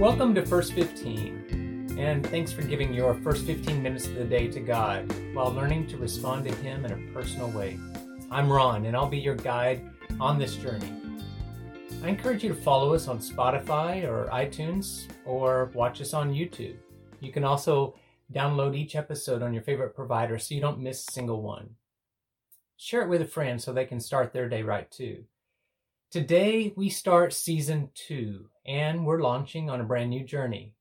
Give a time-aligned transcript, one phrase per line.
[0.00, 4.48] Welcome to First 15, and thanks for giving your first 15 minutes of the day
[4.48, 7.78] to God while learning to respond to Him in a personal way.
[8.30, 9.86] I'm Ron, and I'll be your guide
[10.18, 10.90] on this journey.
[12.02, 16.76] I encourage you to follow us on Spotify or iTunes or watch us on YouTube.
[17.20, 17.94] You can also
[18.32, 21.74] download each episode on your favorite provider so you don't miss a single one.
[22.78, 25.24] Share it with a friend so they can start their day right too.
[26.10, 30.74] Today we start season two and we're launching on a brand new journey.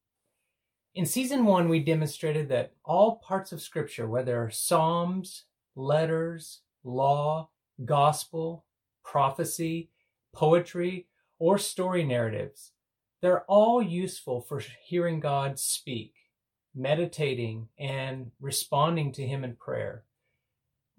[0.93, 7.49] In season one, we demonstrated that all parts of scripture, whether psalms, letters, law,
[7.83, 8.65] gospel,
[9.03, 9.89] prophecy,
[10.33, 11.07] poetry,
[11.39, 12.73] or story narratives.
[13.23, 16.13] They're all useful for hearing God speak,
[16.75, 20.03] meditating, and responding to Him in prayer.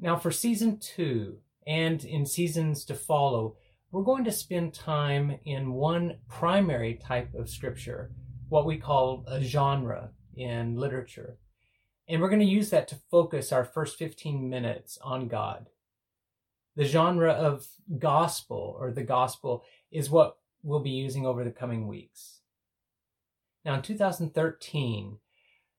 [0.01, 3.55] Now, for season two and in seasons to follow,
[3.93, 8.13] we're going to spend time in one primary type of scripture,
[8.49, 11.39] what we call a genre in literature.
[12.09, 15.69] And we're going to use that to focus our first 15 minutes on God.
[16.77, 17.67] The genre of
[17.99, 22.41] gospel or the gospel is what we'll be using over the coming weeks.
[23.65, 25.19] Now, in 2013,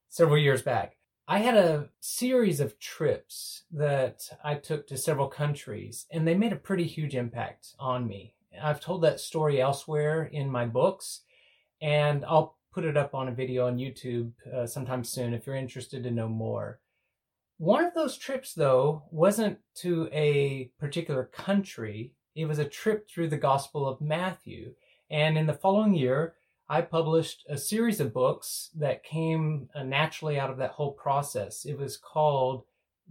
[0.09, 0.97] several years back,
[1.31, 6.51] I had a series of trips that I took to several countries, and they made
[6.51, 8.33] a pretty huge impact on me.
[8.61, 11.21] I've told that story elsewhere in my books,
[11.81, 15.55] and I'll put it up on a video on YouTube uh, sometime soon if you're
[15.55, 16.81] interested to know more.
[17.59, 23.29] One of those trips, though, wasn't to a particular country, it was a trip through
[23.29, 24.73] the Gospel of Matthew.
[25.09, 26.35] And in the following year,
[26.72, 31.66] I published a series of books that came uh, naturally out of that whole process.
[31.66, 32.63] It was called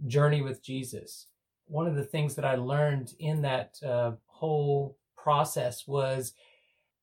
[0.07, 1.27] Journey with Jesus.
[1.67, 6.33] One of the things that I learned in that uh, whole process was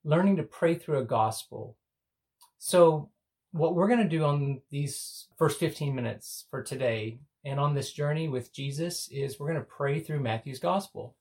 [0.02, 1.76] learning to pray through a gospel.
[2.58, 3.08] So,
[3.52, 7.92] what we're going to do on these first 15 minutes for today and on this
[7.92, 11.14] journey with Jesus is we're going to pray through Matthew's gospel.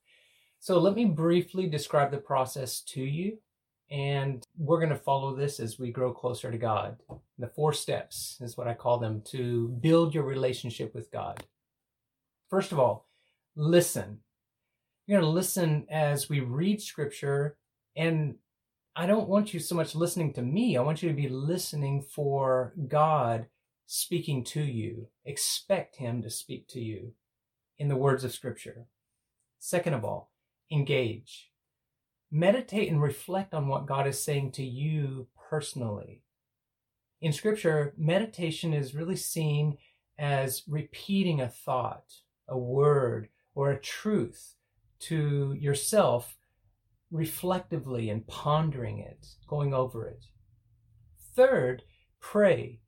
[0.59, 3.37] So let me briefly describe the process to you,
[3.89, 6.97] and we're going to follow this as we grow closer to God.
[7.39, 11.43] The four steps is what I call them to build your relationship with God.
[12.49, 13.07] First of all,
[13.55, 14.19] listen.
[15.05, 17.55] You're going to listen as we read scripture,
[17.95, 18.35] and
[18.95, 20.75] I don't want you so much listening to me.
[20.75, 23.45] I want you to be listening for God
[23.85, 25.07] speaking to you.
[25.23, 27.13] Expect Him to speak to you
[27.77, 28.87] in the words of Scripture.
[29.59, 30.31] Second of all,
[30.71, 31.51] engage.
[32.31, 36.23] Meditate and reflect on what God is saying to you personally.
[37.21, 39.77] In Scripture, meditation is really seen
[40.19, 42.13] as repeating a thought,
[42.47, 44.55] a word, or a truth
[44.99, 46.37] to yourself
[47.11, 50.25] reflectively and pondering it, going over it.
[51.35, 51.83] Third,
[52.19, 52.81] pray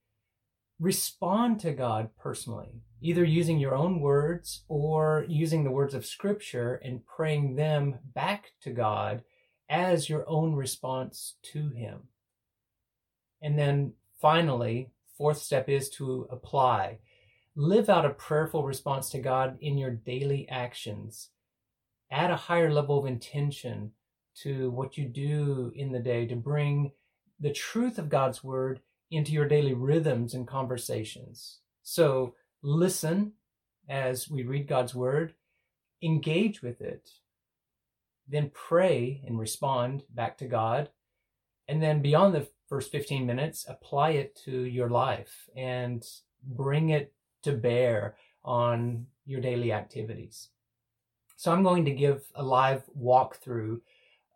[0.80, 6.76] respond to God personally, either using your own words or using the words of Scripture
[6.84, 9.24] and praying them back to God
[9.70, 12.10] as your own response to Him.
[13.42, 17.00] And then finally, fourth step is to apply.
[17.56, 21.30] Live out a prayerful response to God in your daily actions.
[22.12, 23.92] Add a higher level of intention
[24.44, 26.92] to what you do in the day to bring
[27.40, 28.82] the truth of God's word
[29.12, 31.60] into your daily rhythms and conversations.
[31.84, 33.34] So listen
[33.88, 35.34] as we read God's word,
[36.02, 37.10] engage with it,
[38.28, 40.90] then pray and respond back to God.
[41.68, 46.06] And then beyond the first 15 minutes, apply it to your life and
[46.44, 50.50] bring it to bear on your daily activities.
[51.36, 53.80] So I'm going to give a live walkthrough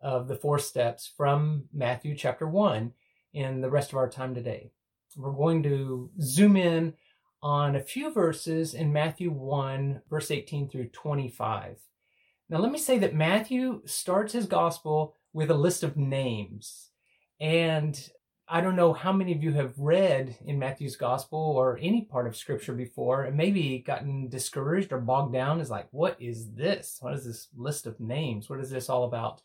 [0.00, 2.92] of the four steps from Matthew chapter 1
[3.32, 4.70] in the rest of our time today.
[5.16, 6.94] We're going to zoom in
[7.44, 11.76] on a few verses in Matthew 1, verse 18 through 25.
[12.48, 16.88] Now, let me say that Matthew starts his gospel with a list of names.
[17.38, 18.00] And
[18.48, 22.26] I don't know how many of you have read in Matthew's gospel or any part
[22.26, 26.96] of scripture before and maybe gotten discouraged or bogged down is like, what is this?
[27.00, 28.48] What is this list of names?
[28.48, 29.42] What is this all about?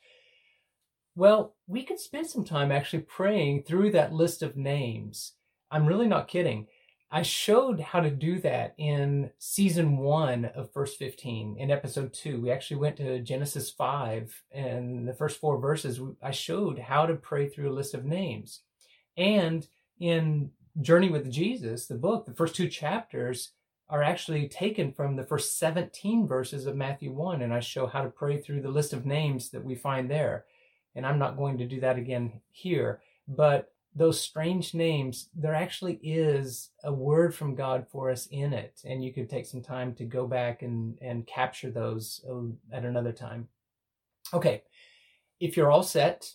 [1.15, 5.33] Well, we could spend some time actually praying through that list of names.
[5.69, 6.67] I'm really not kidding.
[7.11, 12.39] I showed how to do that in season one of First 15 in episode two.
[12.39, 15.99] We actually went to Genesis 5 and the first four verses.
[16.21, 18.61] I showed how to pray through a list of names.
[19.17, 19.67] And
[19.99, 20.51] in
[20.81, 23.51] Journey with Jesus, the book, the first two chapters
[23.89, 27.41] are actually taken from the first 17 verses of Matthew 1.
[27.41, 30.45] And I show how to pray through the list of names that we find there
[30.95, 33.01] and I'm not going to do that again here.
[33.27, 38.81] But those strange names, there actually is a word from God for us in it.
[38.85, 42.85] And you could take some time to go back and, and capture those uh, at
[42.85, 43.47] another time.
[44.33, 44.63] Okay,
[45.39, 46.33] if you're all set,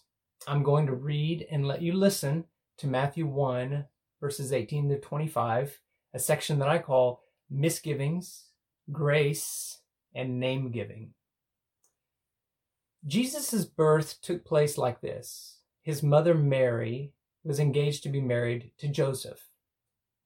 [0.48, 2.44] I'm going to read and let you listen
[2.78, 3.84] to Matthew 1,
[4.20, 5.78] verses 18 to 25,
[6.12, 8.46] a section that I call Misgivings,
[8.90, 9.78] Grace,
[10.14, 11.10] and Name Giving.
[13.06, 15.58] Jesus' birth took place like this.
[15.82, 17.12] His mother Mary
[17.44, 19.48] was engaged to be married to Joseph.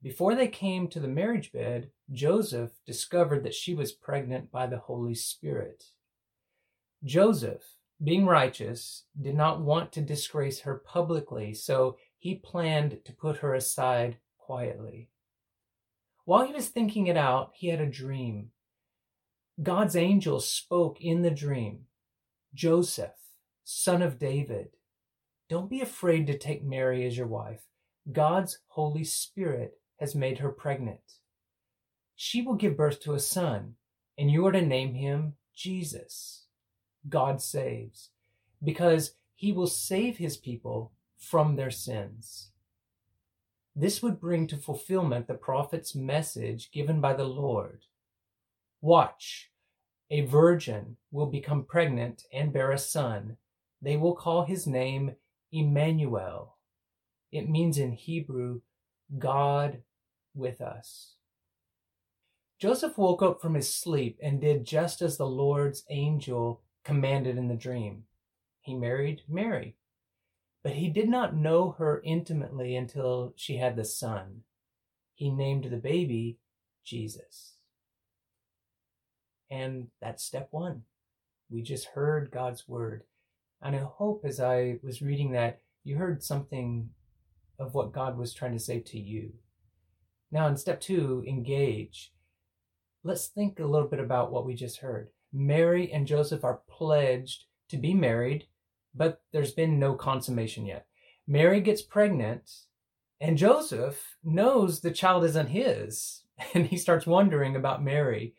[0.03, 4.79] Before they came to the marriage bed, Joseph discovered that she was pregnant by the
[4.79, 5.87] Holy Spirit.
[7.05, 7.63] Joseph,
[8.03, 13.55] being righteous, did not want to disgrace her publicly, so he planned to put her
[13.55, 15.11] aside quietly.
[16.25, 18.51] While he was thinking it out, he had a dream.
[19.61, 21.87] God's angel spoke in the dream
[22.55, 23.19] Joseph,
[23.65, 24.71] son of David,
[25.49, 27.63] don't be afraid to take Mary as your wife.
[28.11, 31.01] God's Holy Spirit has made her pregnant.
[32.15, 33.75] She will give birth to a son,
[34.17, 36.45] and you are to name him Jesus.
[37.09, 38.11] God saves,
[38.63, 42.51] because he will save his people from their sins.
[43.75, 47.85] This would bring to fulfillment the prophet's message given by the Lord.
[48.81, 49.51] Watch,
[50.11, 53.37] a virgin will become pregnant and bear a son.
[53.81, 55.15] They will call his name
[55.53, 56.57] Emmanuel.
[57.33, 58.61] It means in Hebrew,
[59.19, 59.83] God
[60.35, 61.15] with us.
[62.59, 67.49] Joseph woke up from his sleep and did just as the Lord's angel commanded in
[67.49, 68.05] the dream.
[68.61, 69.77] He married Mary,
[70.63, 74.43] but he did not know her intimately until she had the son.
[75.15, 76.39] He named the baby
[76.85, 77.55] Jesus.
[79.51, 80.83] And that's step one.
[81.51, 83.05] We just heard God's word.
[83.63, 86.91] And I hope as I was reading that, you heard something
[87.59, 89.33] of what God was trying to say to you.
[90.31, 92.13] Now, in step two, engage.
[93.03, 95.09] Let's think a little bit about what we just heard.
[95.33, 98.47] Mary and Joseph are pledged to be married,
[98.95, 100.87] but there's been no consummation yet.
[101.27, 102.51] Mary gets pregnant,
[103.21, 106.23] and Joseph knows the child isn't his,
[106.55, 108.35] and he starts wondering about Mary.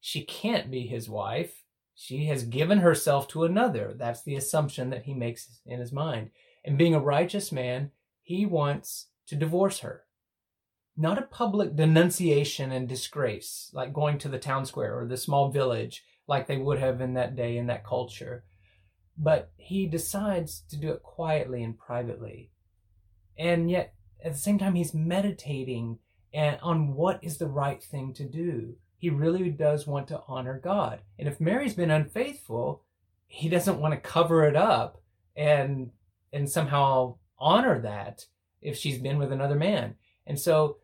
[0.00, 1.63] She can't be his wife
[1.94, 3.94] she has given herself to another.
[3.96, 6.30] That's the assumption that he makes in his mind.
[6.64, 7.90] And being a righteous man,
[8.22, 10.04] he wants to divorce her.
[10.96, 15.50] Not a public denunciation and disgrace, like going to the town square or the small
[15.50, 18.44] village, like they would have in that day in that culture.
[19.16, 22.50] But he decides to do it quietly and privately.
[23.38, 23.94] And yet,
[24.24, 25.98] at the same time, he's meditating
[26.34, 31.00] on what is the right thing to do he really does want to honor God.
[31.18, 32.84] And if Mary's been unfaithful,
[33.26, 35.02] he doesn't want to cover it up
[35.36, 35.90] and
[36.32, 38.24] and somehow honor that
[38.62, 39.96] if she's been with another man.
[40.26, 40.78] And so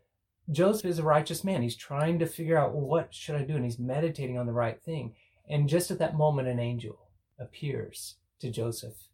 [0.51, 1.63] Joseph is a righteous man.
[1.63, 4.53] He's trying to figure out well, what should I do and he's meditating on the
[4.53, 5.15] right thing.
[5.49, 7.09] And just at that moment an angel
[7.39, 9.09] appears to Joseph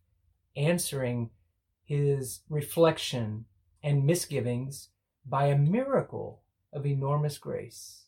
[0.57, 1.31] answering
[1.85, 3.45] his reflection
[3.85, 4.89] and misgivings
[5.25, 6.43] by a miracle
[6.73, 8.06] of enormous grace.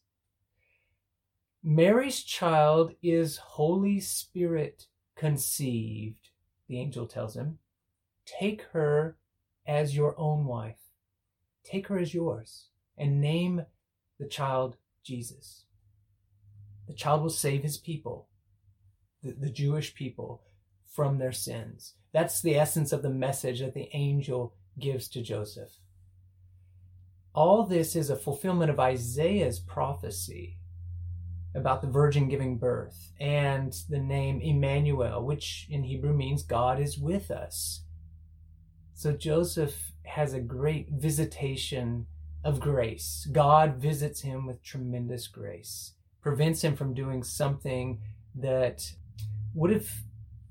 [1.62, 6.30] Mary's child is Holy Spirit conceived,
[6.68, 7.58] the angel tells him.
[8.24, 9.16] Take her
[9.66, 10.78] as your own wife.
[11.64, 13.62] Take her as yours and name
[14.18, 15.64] the child Jesus.
[16.86, 18.28] The child will save his people,
[19.22, 20.42] the, the Jewish people,
[20.86, 21.94] from their sins.
[22.12, 25.72] That's the essence of the message that the angel gives to Joseph.
[27.34, 30.57] All this is a fulfillment of Isaiah's prophecy
[31.54, 36.98] about the virgin giving birth and the name Emmanuel, which in Hebrew means God is
[36.98, 37.82] with us.
[38.94, 42.06] So Joseph has a great visitation
[42.44, 43.28] of grace.
[43.30, 48.00] God visits him with tremendous grace, prevents him from doing something
[48.34, 48.92] that
[49.54, 49.88] would have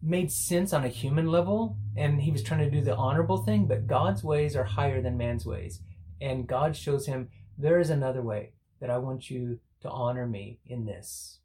[0.01, 3.65] made sense on a human level, and he was trying to do the honorable thing,
[3.65, 5.81] but God's ways are higher than man's ways.
[6.21, 10.59] And God shows him there is another way that I want you to honor me
[10.65, 11.39] in this.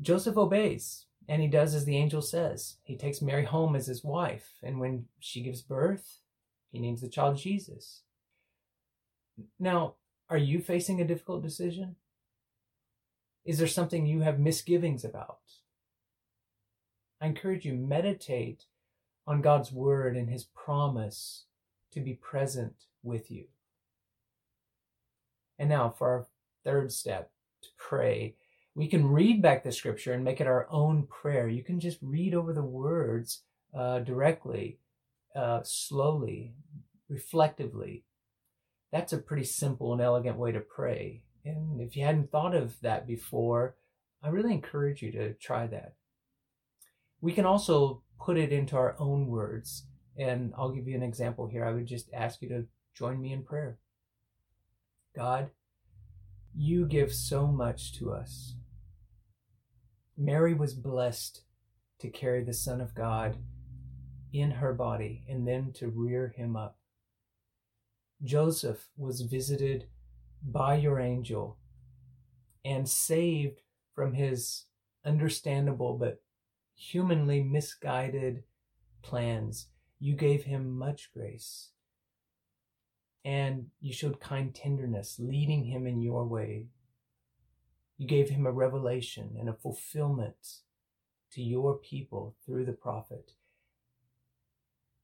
[0.00, 2.76] Joseph obeys, and he does as the angel says.
[2.82, 6.18] He takes Mary home as his wife, and when she gives birth,
[6.72, 8.02] he names the child Jesus.
[9.58, 9.94] Now,
[10.28, 11.96] are you facing a difficult decision?
[13.44, 15.40] Is there something you have misgivings about?
[17.20, 18.64] I encourage you meditate
[19.26, 21.44] on God's word and his promise
[21.92, 23.46] to be present with you.
[25.58, 26.26] And now for our
[26.64, 27.30] third step
[27.62, 28.34] to pray.
[28.74, 31.48] We can read back the scripture and make it our own prayer.
[31.48, 33.42] You can just read over the words
[33.76, 34.78] uh, directly.
[35.34, 36.54] uh, slowly,
[37.08, 38.04] reflectively.
[38.92, 41.22] That's a pretty simple and elegant way to pray.
[41.44, 43.76] And if you hadn't thought of that before,
[44.22, 45.94] I really encourage you to try that.
[47.20, 49.84] We can also put it into our own words.
[50.18, 51.64] And I'll give you an example here.
[51.64, 53.78] I would just ask you to join me in prayer.
[55.16, 55.50] God,
[56.54, 58.54] you give so much to us.
[60.16, 61.42] Mary was blessed
[61.98, 63.36] to carry the Son of God
[64.32, 66.76] in her body and then to rear him up.
[68.22, 69.86] Joseph was visited
[70.42, 71.58] by your angel
[72.64, 73.62] and saved
[73.94, 74.64] from his
[75.04, 76.22] understandable but
[76.74, 78.42] humanly misguided
[79.02, 79.68] plans.
[79.98, 81.70] You gave him much grace.
[83.24, 86.66] And you showed kind tenderness, leading him in your way.
[87.98, 90.60] You gave him a revelation and a fulfillment
[91.32, 93.32] to your people through the prophet.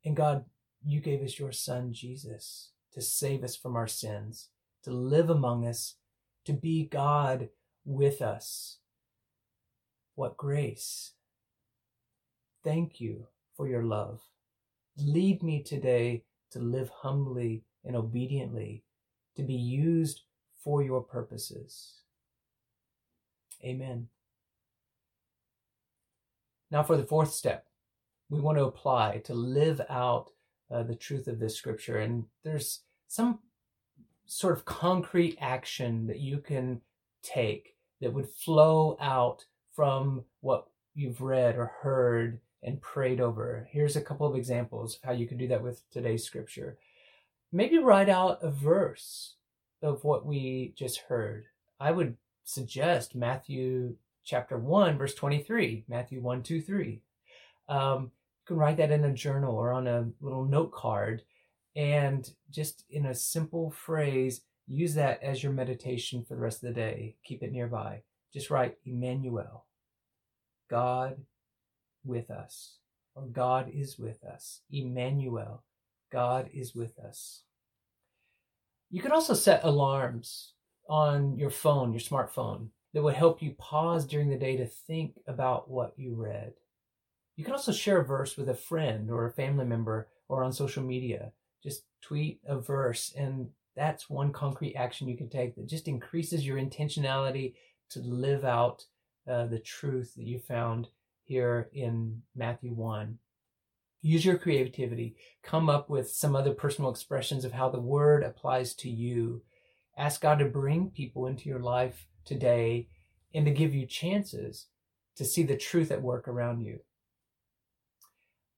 [0.05, 0.45] And God,
[0.85, 4.49] you gave us your son, Jesus, to save us from our sins,
[4.85, 5.97] to live among us,
[6.45, 7.51] to be God
[7.85, 8.79] with us.
[10.15, 11.13] What grace!
[12.65, 14.21] Thank you for your love.
[14.97, 18.83] Lead me today to live humbly and obediently,
[19.37, 20.23] to be used
[20.63, 22.01] for your purposes.
[23.65, 24.09] Amen.
[26.71, 27.67] Now, for the fourth step,
[28.29, 30.31] we want to apply to live out
[30.71, 31.99] uh, the truth of this scripture.
[31.99, 33.39] And there's some
[34.27, 36.81] sort of concrete action that you can
[37.23, 43.69] take that would flow out from what you've read or heard and prayed over.
[43.71, 46.79] Here's a couple of examples of how you can do that with today's scripture.
[47.53, 49.35] Maybe write out a verse
[49.83, 51.45] of what we just heard.
[51.79, 57.01] I would suggest Matthew chapter 1, verse 23, Matthew 1, 2, 3.
[57.69, 58.09] Um, you
[58.47, 61.23] can write that in a journal or on a little note card
[61.77, 66.69] and just in a simple phrase, use that as your meditation for the rest of
[66.69, 67.17] the day.
[67.23, 68.01] Keep it nearby.
[68.33, 69.67] Just write Emmanuel,
[70.71, 71.19] God
[72.05, 72.79] with us,
[73.15, 74.63] or God is with us.
[74.71, 75.63] Emmanuel,
[76.11, 77.43] God is with us.
[78.91, 80.53] You can also set alarms
[80.89, 85.19] on your phone, your smartphone, that would help you pause during the day to think
[85.27, 86.55] about what you read.
[87.37, 90.53] You can also share a verse with a friend or a family member or on
[90.53, 91.33] social media.
[91.63, 96.47] Just tweet a verse, and that's one concrete action you can take that just increases
[96.47, 97.55] your intentionality
[97.91, 98.85] to live out
[99.29, 100.89] uh, the truth that you found
[101.25, 103.19] here in Matthew 1.
[104.03, 105.17] Use your creativity.
[105.43, 109.43] Come up with some other personal expressions of how the word applies to you.
[109.97, 112.89] Ask God to bring people into your life today
[113.35, 114.67] and to give you chances
[115.17, 116.81] to see the truth at work around you.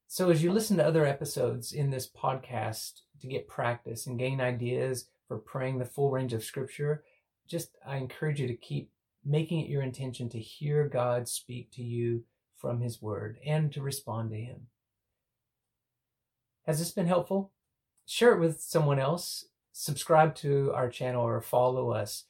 [0.07, 4.41] So, as you listen to other episodes in this podcast to get practice and gain
[4.41, 7.05] ideas for praying the full range of scripture,
[7.47, 8.91] just I encourage you to keep
[9.25, 12.25] making it your intention to hear God speak to you
[12.57, 14.69] from his word and to respond to him.
[16.69, 17.51] Has this been helpful?
[18.05, 19.47] Share it with someone else.
[19.73, 22.25] Subscribe to our channel or follow us.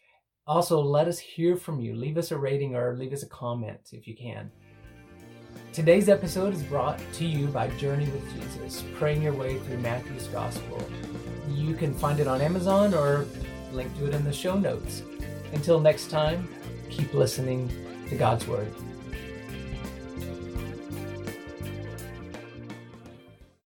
[0.47, 1.97] Also, let us hear from you.
[1.97, 4.49] Leave us a rating or leave us a comment if you can.
[5.73, 10.28] Today's episode is brought to you by Journey with Jesus, praying your way through Matthew's
[10.28, 10.88] Gospel.
[11.49, 13.26] You can find it on Amazon or
[13.73, 15.02] link to it in the show notes.
[15.52, 16.49] Until next time,
[16.90, 17.68] keep listening
[18.09, 18.73] to God's Word.